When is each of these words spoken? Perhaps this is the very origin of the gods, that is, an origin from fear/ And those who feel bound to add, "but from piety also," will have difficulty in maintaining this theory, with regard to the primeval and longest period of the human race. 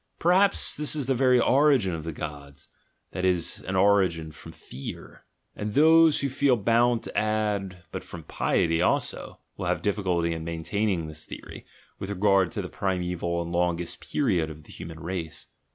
Perhaps 0.17 0.75
this 0.75 0.95
is 0.95 1.05
the 1.05 1.13
very 1.13 1.39
origin 1.39 1.93
of 1.93 2.03
the 2.03 2.11
gods, 2.11 2.69
that 3.11 3.23
is, 3.23 3.59
an 3.67 3.75
origin 3.75 4.31
from 4.31 4.51
fear/ 4.51 5.25
And 5.55 5.75
those 5.75 6.21
who 6.21 6.27
feel 6.27 6.57
bound 6.57 7.03
to 7.03 7.15
add, 7.15 7.83
"but 7.91 8.03
from 8.03 8.23
piety 8.23 8.81
also," 8.81 9.37
will 9.57 9.67
have 9.67 9.83
difficulty 9.83 10.33
in 10.33 10.43
maintaining 10.43 11.05
this 11.05 11.25
theory, 11.27 11.67
with 11.99 12.09
regard 12.09 12.51
to 12.53 12.63
the 12.63 12.67
primeval 12.67 13.43
and 13.43 13.51
longest 13.51 13.99
period 14.11 14.49
of 14.49 14.63
the 14.63 14.71
human 14.71 14.99
race. 15.01 15.45